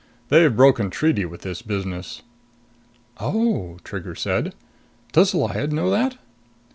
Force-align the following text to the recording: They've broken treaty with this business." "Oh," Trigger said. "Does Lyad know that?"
They've 0.29 0.51
broken 0.55 0.89
treaty 0.89 1.25
with 1.25 1.41
this 1.43 1.61
business." 1.61 2.23
"Oh," 3.19 3.77
Trigger 3.83 4.15
said. 4.15 4.55
"Does 5.11 5.35
Lyad 5.35 5.71
know 5.71 5.91
that?" 5.91 6.17